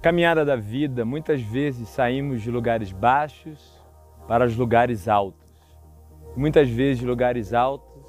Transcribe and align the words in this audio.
caminhada 0.00 0.44
da 0.46 0.56
vida, 0.56 1.04
muitas 1.04 1.42
vezes 1.42 1.88
saímos 1.88 2.40
de 2.40 2.50
lugares 2.50 2.90
baixos 2.90 3.78
para 4.26 4.46
os 4.46 4.56
lugares 4.56 5.08
altos. 5.08 5.50
Muitas 6.34 6.70
vezes 6.70 7.00
de 7.00 7.06
lugares 7.06 7.52
altos 7.52 8.06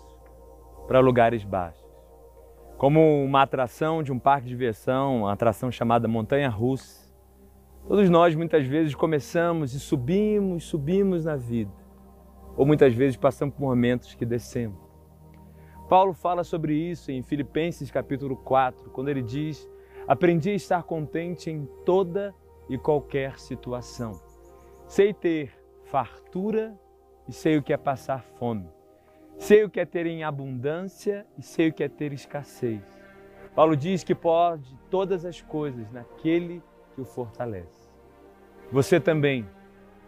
para 0.88 0.99
lugares 0.99 1.43
baixos. 1.43 1.81
Como 2.77 3.23
uma 3.23 3.41
atração 3.41 4.01
de 4.01 4.11
um 4.11 4.17
parque 4.17 4.45
de 4.45 4.51
diversão, 4.51 5.19
uma 5.19 5.33
atração 5.33 5.71
chamada 5.71 6.07
Montanha 6.07 6.49
Russa. 6.49 7.11
Todos 7.88 8.09
nós 8.09 8.35
muitas 8.35 8.65
vezes 8.65 8.95
começamos 8.95 9.73
e 9.73 9.79
subimos, 9.79 10.63
subimos 10.63 11.25
na 11.25 11.35
vida. 11.35 11.71
Ou 12.55 12.65
muitas 12.65 12.93
vezes 12.93 13.17
passamos 13.17 13.53
por 13.55 13.61
momentos 13.61 14.15
que 14.15 14.25
descemos. 14.25 14.79
Paulo 15.89 16.13
fala 16.13 16.44
sobre 16.44 16.73
isso 16.73 17.11
em 17.11 17.21
Filipenses 17.21 17.91
capítulo 17.91 18.38
4, 18.38 18.91
quando 18.91 19.09
ele 19.09 19.21
diz 19.21 19.69
Aprendi 20.11 20.49
a 20.49 20.55
estar 20.55 20.83
contente 20.83 21.49
em 21.49 21.65
toda 21.85 22.35
e 22.67 22.77
qualquer 22.77 23.39
situação. 23.39 24.21
Sei 24.85 25.13
ter 25.13 25.57
fartura 25.85 26.77
e 27.29 27.31
sei 27.31 27.55
o 27.55 27.63
que 27.63 27.71
é 27.71 27.77
passar 27.77 28.21
fome. 28.21 28.67
Sei 29.38 29.63
o 29.63 29.69
que 29.69 29.79
é 29.79 29.85
ter 29.85 30.05
em 30.05 30.25
abundância 30.25 31.25
e 31.38 31.41
sei 31.41 31.69
o 31.69 31.73
que 31.73 31.81
é 31.81 31.88
ter 31.88 32.11
escassez. 32.11 32.81
Paulo 33.55 33.73
diz 33.73 34.03
que 34.03 34.13
pode 34.13 34.77
todas 34.89 35.23
as 35.23 35.39
coisas 35.39 35.89
naquele 35.93 36.61
que 36.93 36.99
o 36.99 37.05
fortalece. 37.05 37.89
Você 38.69 38.99
também 38.99 39.47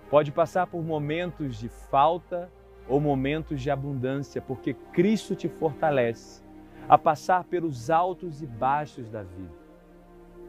pode 0.09 0.33
passar 0.33 0.67
por 0.67 0.83
momentos 0.83 1.55
de 1.55 1.69
falta 1.69 2.51
ou 2.89 2.99
momentos 2.99 3.61
de 3.61 3.71
abundância, 3.71 4.41
porque 4.41 4.73
Cristo 4.73 5.33
te 5.33 5.47
fortalece 5.47 6.43
a 6.89 6.97
passar 6.97 7.45
pelos 7.45 7.89
altos 7.89 8.41
e 8.41 8.45
baixos 8.45 9.09
da 9.09 9.23
vida. 9.23 9.62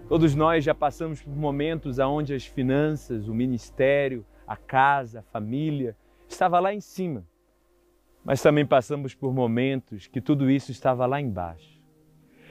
Todos 0.07 0.35
nós 0.35 0.63
já 0.63 0.75
passamos 0.75 1.23
por 1.23 1.35
momentos 1.35 1.99
onde 1.99 2.35
as 2.35 2.45
finanças, 2.45 3.27
o 3.27 3.35
ministério, 3.35 4.25
a 4.47 4.55
casa, 4.55 5.21
a 5.21 5.23
família 5.23 5.97
estava 6.29 6.61
lá 6.61 6.75
em 6.75 6.81
cima. 6.81 7.27
Mas 8.23 8.43
também 8.43 8.67
passamos 8.67 9.15
por 9.15 9.33
momentos 9.33 10.07
que 10.07 10.21
tudo 10.21 10.51
isso 10.51 10.71
estava 10.71 11.07
lá 11.07 11.23
embaixo. 11.23 11.83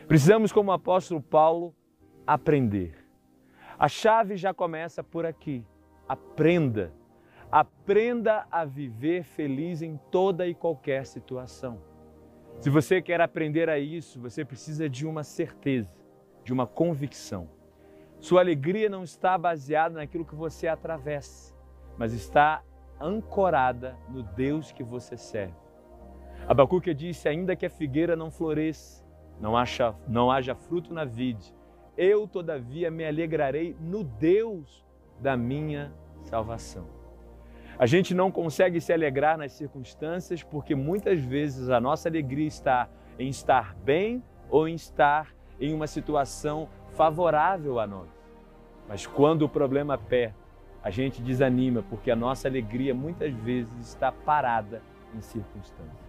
Precisamos, 0.08 0.52
como 0.52 0.72
o 0.72 0.74
apóstolo 0.74 1.22
Paulo, 1.22 1.76
aprender. 2.26 2.96
A 3.78 3.88
chave 3.88 4.36
já 4.36 4.52
começa 4.52 5.04
por 5.04 5.24
aqui. 5.24 5.64
Aprenda. 6.10 6.92
Aprenda 7.52 8.48
a 8.50 8.66
viver 8.66 9.24
feliz 9.24 9.84
em 9.84 10.00
toda 10.10 10.48
e 10.48 10.56
qualquer 10.56 11.06
situação. 11.06 11.80
Se 12.60 12.70
você 12.72 13.00
quer 13.00 13.22
aprender 13.22 13.70
a 13.70 13.78
isso, 13.78 14.20
você 14.20 14.44
precisa 14.44 14.90
de 14.90 15.06
uma 15.06 15.24
certeza 15.24 16.03
de 16.44 16.52
uma 16.52 16.68
convicção. 16.68 17.50
Sua 18.20 18.42
alegria 18.42 18.90
não 18.90 19.04
está 19.04 19.38
baseada 19.38 19.96
naquilo 19.96 20.26
que 20.26 20.36
você 20.36 20.68
atravessa, 20.68 21.54
mas 21.98 22.14
está 22.14 22.64
ancorada 23.00 23.98
no 24.10 24.24
Deus 24.24 24.72
que 24.72 24.84
você 24.84 25.18
serve. 25.18 25.56
Abacuque 26.48 26.94
disse: 26.94 27.28
ainda 27.28 27.56
que 27.56 27.66
a 27.66 27.70
figueira 27.70 28.16
não 28.16 28.32
floresça, 28.32 29.04
não, 29.40 29.58
haja, 29.58 29.96
não 30.08 30.32
haja 30.32 30.56
fruto 30.56 30.94
na 30.94 31.06
vide, 31.06 31.54
eu 31.98 32.28
todavia 32.28 32.90
me 32.90 33.06
alegrarei 33.06 33.76
no 33.80 34.04
Deus 34.04 34.86
da 35.20 35.38
minha 35.38 35.94
salvação. 36.24 36.88
A 37.78 37.86
gente 37.86 38.14
não 38.14 38.32
consegue 38.32 38.80
se 38.80 38.94
alegrar 38.94 39.38
nas 39.38 39.52
circunstâncias 39.54 40.44
porque 40.44 40.76
muitas 40.76 41.20
vezes 41.20 41.70
a 41.70 41.80
nossa 41.80 42.08
alegria 42.08 42.48
está 42.48 42.90
em 43.18 43.30
estar 43.30 43.76
bem 43.76 44.24
ou 44.50 44.68
em 44.68 44.76
estar 44.76 45.34
em 45.64 45.74
uma 45.74 45.88
situação 45.88 46.68
favorável 46.96 47.80
a 47.80 47.88
nós. 47.88 48.10
Mas 48.88 49.08
quando 49.08 49.44
o 49.44 49.50
problema 49.50 49.94
aperta, 49.94 50.36
a 50.84 50.90
gente 50.90 51.22
desanima 51.22 51.82
porque 51.90 52.12
a 52.12 52.16
nossa 52.16 52.50
alegria 52.50 52.94
muitas 52.94 53.34
vezes 53.34 53.74
está 53.88 54.12
parada 54.12 54.82
em 55.16 55.22
circunstâncias. 55.22 56.04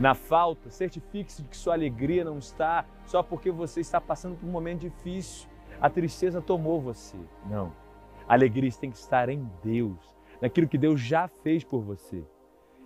Na 0.00 0.14
falta, 0.14 0.68
certifique-se 0.68 1.42
de 1.42 1.48
que 1.48 1.56
sua 1.56 1.74
alegria 1.74 2.24
não 2.24 2.38
está 2.38 2.84
só 3.04 3.22
porque 3.22 3.50
você 3.50 3.80
está 3.80 4.00
passando 4.00 4.36
por 4.36 4.46
um 4.46 4.50
momento 4.50 4.80
difícil, 4.80 5.48
a 5.80 5.88
tristeza 5.88 6.42
tomou 6.42 6.80
você. 6.80 7.16
Não. 7.48 7.72
A 8.28 8.34
alegria 8.34 8.70
tem 8.72 8.90
que 8.90 8.96
estar 8.96 9.28
em 9.28 9.48
Deus, 9.62 9.96
naquilo 10.42 10.68
que 10.68 10.76
Deus 10.76 11.00
já 11.00 11.28
fez 11.28 11.62
por 11.62 11.80
você. 11.80 12.24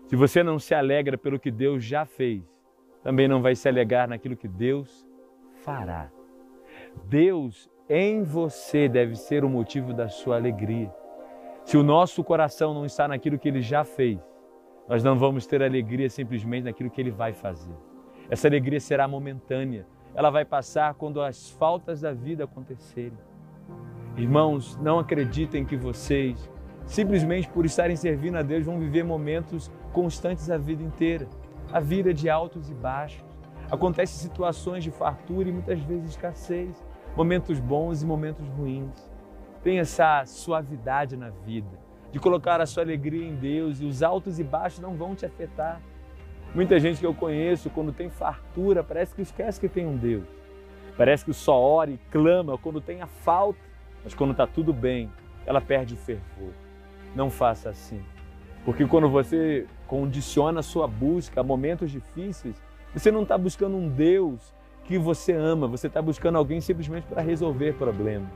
Se 0.07 0.15
você 0.15 0.43
não 0.43 0.59
se 0.59 0.75
alegra 0.75 1.17
pelo 1.17 1.41
que 1.41 1.51
Deus 1.51 1.83
já 1.83 2.05
fez, 2.05 2.43
também 3.03 3.27
não 3.27 3.41
vai 3.41 3.57
se 3.57 3.67
alegrar 3.67 4.07
naquilo 4.07 4.37
que 4.37 4.47
Deus 4.47 5.09
fará. 5.65 6.11
Deus 7.05 7.71
em 7.89 8.23
você 8.23 8.89
deve 8.89 9.17
ser 9.17 9.45
o 9.45 9.49
motivo 9.49 9.93
da 9.93 10.09
sua 10.09 10.37
alegria. 10.37 10.93
Se 11.65 11.77
o 11.77 11.83
nosso 11.83 12.23
coração 12.23 12.73
não 12.73 12.85
está 12.85 13.07
naquilo 13.07 13.39
que 13.39 13.49
ele 13.49 13.61
já 13.61 13.85
fez, 13.85 14.19
nós 14.89 15.05
não 15.05 15.19
vamos 15.19 15.47
ter 15.47 15.63
alegria 15.63 16.09
simplesmente 16.09 16.65
naquilo 16.65 16.91
que 16.91 17.01
ele 17.01 17.11
vai 17.11 17.33
fazer. 17.33 17.75
Essa 18.29 18.49
alegria 18.49 18.81
será 18.81 19.07
momentânea, 19.07 19.87
ela 20.15 20.31
vai 20.31 20.45
passar 20.45 20.95
quando 20.95 21.21
as 21.21 21.51
faltas 21.51 22.01
da 22.01 22.13
vida 22.13 22.45
acontecerem. 22.45 23.19
Irmãos, 24.17 24.77
não 24.79 24.99
acreditem 24.99 25.65
que 25.65 25.77
vocês, 25.77 26.51
simplesmente 26.87 27.49
por 27.49 27.65
estarem 27.65 27.97
servindo 27.97 28.37
a 28.37 28.43
Deus, 28.43 28.67
vão 28.67 28.79
viver 28.79 29.05
momentos 29.05 29.71
constantes 29.93 30.51
a 30.51 30.59
vida 30.59 30.83
inteira. 30.83 31.29
A 31.73 31.79
vida 31.79 32.11
é 32.11 32.13
de 32.13 32.29
altos 32.29 32.69
e 32.71 32.75
baixos. 32.75 33.30
Acontecem 33.71 34.19
situações 34.19 34.83
de 34.83 34.91
fartura 34.91 35.49
e 35.49 35.53
muitas 35.53 35.79
vezes 35.81 36.11
escassez, 36.11 36.85
momentos 37.17 37.61
bons 37.61 38.03
e 38.03 38.07
momentos 38.07 38.47
ruins. 38.49 39.11
Tenha 39.63 39.83
essa 39.83 40.25
suavidade 40.27 41.17
na 41.17 41.31
vida, 41.31 41.79
de 42.11 42.19
colocar 42.19 42.61
a 42.61 42.67
sua 42.67 42.83
alegria 42.83 43.25
em 43.25 43.37
Deus 43.37 43.81
e 43.81 43.85
os 43.85 44.03
altos 44.03 44.41
e 44.41 44.45
baixos 44.45 44.81
não 44.81 44.97
vão 44.97 45.15
te 45.15 45.25
afetar. 45.25 45.81
Muita 46.53 46.81
gente 46.81 46.99
que 46.99 47.07
eu 47.07 47.15
conheço, 47.15 47.71
quando 47.71 47.93
tem 47.93 48.11
fartura, 48.11 48.83
parece 48.83 49.15
que 49.15 49.23
esquece 49.23 49.61
que 49.61 49.69
tem 49.69 49.87
um 49.87 49.97
Deus. 49.97 50.27
Parece 50.97 51.25
que 51.25 51.33
só 51.33 51.57
ora 51.57 51.93
e 51.93 51.99
clama 52.11 52.59
quando 52.59 52.81
tem 52.81 53.01
a 53.01 53.07
falta, 53.07 53.61
mas 54.03 54.15
quando 54.15 54.33
está 54.33 54.49
tudo 54.49 54.73
bem, 54.73 55.09
ela 55.47 55.61
perde 55.61 55.95
o 55.95 55.97
fervor. 55.97 56.53
Não 57.15 57.31
faça 57.31 57.71
assim. 57.71 58.03
Porque 58.65 58.85
quando 58.85 59.09
você 59.09 59.67
condiciona 59.87 60.59
a 60.59 60.63
sua 60.63 60.89
busca 60.89 61.41
a 61.41 61.45
momentos 61.45 61.91
difíceis, 61.91 62.61
você 62.95 63.11
não 63.11 63.23
está 63.23 63.39
buscando 63.39 63.77
um 63.77 63.89
Deus 63.89 64.53
que 64.85 64.99
você 64.99 65.33
ama, 65.33 65.69
você 65.69 65.87
está 65.87 66.03
buscando 66.03 66.37
alguém 66.37 66.61
simplesmente 66.61 67.07
para 67.07 67.23
resolver 67.23 67.75
problemas. 67.75 68.29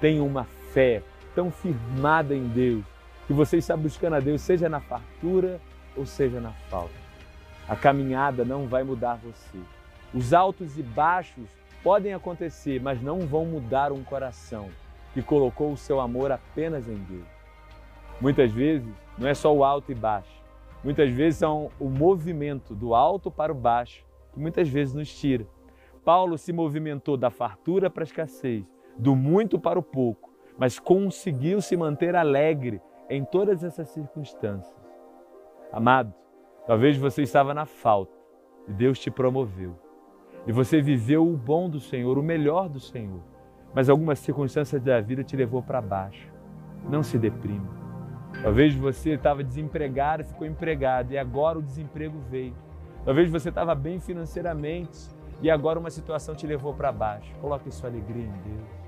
Tenha 0.00 0.22
uma 0.22 0.44
fé 0.72 1.02
tão 1.34 1.50
firmada 1.50 2.34
em 2.34 2.48
Deus 2.48 2.84
que 3.26 3.32
você 3.32 3.58
está 3.58 3.76
buscando 3.76 4.16
a 4.16 4.20
Deus, 4.20 4.40
seja 4.40 4.68
na 4.68 4.80
fartura 4.80 5.60
ou 5.96 6.06
seja 6.06 6.40
na 6.40 6.52
falta. 6.70 6.94
A 7.68 7.76
caminhada 7.76 8.44
não 8.44 8.66
vai 8.66 8.82
mudar 8.82 9.18
você. 9.22 9.58
Os 10.14 10.32
altos 10.32 10.78
e 10.78 10.82
baixos 10.82 11.48
podem 11.82 12.14
acontecer, 12.14 12.80
mas 12.80 13.00
não 13.02 13.20
vão 13.20 13.44
mudar 13.44 13.92
um 13.92 14.02
coração 14.02 14.68
que 15.14 15.22
colocou 15.22 15.72
o 15.72 15.76
seu 15.76 16.00
amor 16.00 16.32
apenas 16.32 16.88
em 16.88 16.96
Deus. 16.96 17.26
Muitas 18.20 18.50
vezes 18.52 18.88
não 19.18 19.28
é 19.28 19.34
só 19.34 19.54
o 19.54 19.64
alto 19.64 19.92
e 19.92 19.94
baixo, 19.94 20.41
muitas 20.82 21.10
vezes 21.10 21.38
são 21.38 21.70
o 21.78 21.88
movimento 21.88 22.74
do 22.74 22.94
alto 22.94 23.30
para 23.30 23.52
o 23.52 23.54
baixo 23.54 24.04
que 24.32 24.40
muitas 24.40 24.68
vezes 24.68 24.94
nos 24.94 25.14
tira. 25.14 25.46
Paulo 26.04 26.36
se 26.36 26.52
movimentou 26.52 27.16
da 27.16 27.30
fartura 27.30 27.88
para 27.88 28.02
a 28.02 28.04
escassez, 28.04 28.64
do 28.98 29.14
muito 29.14 29.58
para 29.58 29.78
o 29.78 29.82
pouco, 29.82 30.30
mas 30.58 30.78
conseguiu 30.78 31.60
se 31.60 31.76
manter 31.76 32.16
alegre 32.16 32.80
em 33.08 33.24
todas 33.24 33.62
essas 33.62 33.88
circunstâncias. 33.88 34.74
Amado, 35.70 36.12
talvez 36.66 36.96
você 36.96 37.22
estava 37.22 37.54
na 37.54 37.66
falta 37.66 38.16
e 38.68 38.72
Deus 38.72 38.98
te 38.98 39.10
promoveu. 39.10 39.78
E 40.46 40.52
você 40.52 40.80
viveu 40.80 41.26
o 41.26 41.36
bom 41.36 41.70
do 41.70 41.78
Senhor, 41.78 42.18
o 42.18 42.22
melhor 42.22 42.68
do 42.68 42.80
Senhor. 42.80 43.22
Mas 43.72 43.88
algumas 43.88 44.18
circunstâncias 44.18 44.82
da 44.82 45.00
vida 45.00 45.22
te 45.22 45.36
levou 45.36 45.62
para 45.62 45.80
baixo. 45.80 46.32
Não 46.88 47.02
se 47.02 47.16
deprima. 47.16 47.81
Talvez 48.40 48.74
você 48.74 49.10
estava 49.10 49.44
desempregado 49.44 50.22
e 50.22 50.26
ficou 50.26 50.46
empregado 50.46 51.12
e 51.12 51.18
agora 51.18 51.58
o 51.58 51.62
desemprego 51.62 52.18
veio. 52.30 52.54
Talvez 53.04 53.30
você 53.30 53.48
estava 53.48 53.74
bem 53.74 54.00
financeiramente 54.00 55.10
e 55.40 55.50
agora 55.50 55.78
uma 55.78 55.90
situação 55.90 56.34
te 56.34 56.46
levou 56.46 56.72
para 56.72 56.92
baixo. 56.92 57.32
Coloque 57.40 57.70
sua 57.70 57.88
alegria 57.88 58.24
em 58.24 58.32
Deus. 58.48 58.82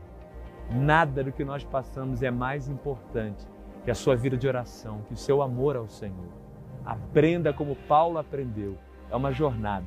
Nada 0.70 1.23
do 1.23 1.32
que 1.32 1.44
nós 1.44 1.64
passamos 1.64 2.23
é 2.23 2.31
mais 2.31 2.69
importante 2.69 3.46
que 3.85 3.91
a 3.91 3.94
sua 3.94 4.17
vida 4.17 4.37
de 4.37 4.49
oração, 4.49 5.02
que 5.06 5.14
o 5.14 5.17
seu 5.17 5.43
amor 5.43 5.76
ao 5.76 5.88
Senhor. 5.88 6.29
Aprenda 6.85 7.52
como 7.52 7.76
Paulo 7.88 8.19
aprendeu. 8.19 8.76
É 9.11 9.17
uma 9.17 9.32
jornada, 9.32 9.87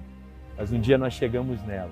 mas 0.56 0.71
um 0.71 0.80
dia 0.80 0.98
nós 0.98 1.13
chegamos 1.13 1.62
nela, 1.63 1.92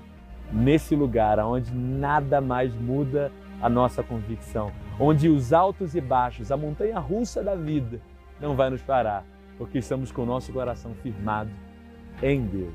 nesse 0.52 0.94
lugar 0.94 1.38
onde 1.40 1.74
nada 1.74 2.40
mais 2.40 2.74
muda 2.74 3.32
a 3.60 3.68
nossa 3.68 4.02
convicção, 4.02 4.70
onde 4.98 5.28
os 5.28 5.52
altos 5.52 5.94
e 5.94 6.00
baixos, 6.00 6.52
a 6.52 6.56
montanha 6.56 6.98
russa 6.98 7.42
da 7.42 7.54
vida, 7.54 8.00
não 8.40 8.54
vai 8.54 8.70
nos 8.70 8.82
parar, 8.82 9.24
porque 9.56 9.78
estamos 9.78 10.12
com 10.12 10.22
o 10.22 10.26
nosso 10.26 10.52
coração 10.52 10.94
firmado 11.02 11.50
em 12.22 12.42
Deus. 12.42 12.74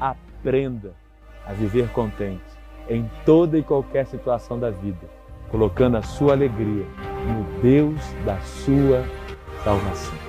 Aprenda 0.00 0.94
a 1.46 1.52
viver 1.52 1.88
contente 1.90 2.42
em 2.88 3.08
toda 3.24 3.58
e 3.58 3.62
qualquer 3.62 4.06
situação 4.06 4.58
da 4.58 4.70
vida, 4.70 5.08
colocando 5.50 5.96
a 5.96 6.02
sua 6.02 6.32
alegria 6.32 6.84
no 7.26 7.62
Deus 7.62 8.00
da 8.24 8.38
sua 8.40 9.04
salvação. 9.64 10.25